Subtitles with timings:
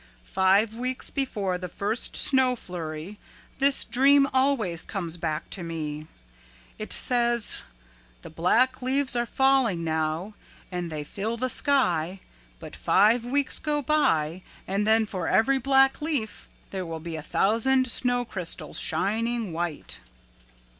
[0.33, 3.19] Five weeks before the first snow flurry
[3.59, 6.07] this dream always comes back to me.
[6.79, 7.61] It says,
[8.23, 10.33] 'The black leaves are falling now
[10.71, 12.19] and they fill the sky
[12.59, 17.21] but five weeks go by and then for every black leaf there will be a
[17.21, 19.99] thousand snow crystals shining white.'"